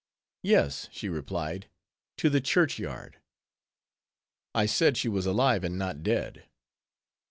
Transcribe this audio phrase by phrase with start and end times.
[0.41, 1.67] "Yes," she replied,
[2.17, 3.19] "to the church yard."
[4.55, 6.45] I said she was alive, and not dead.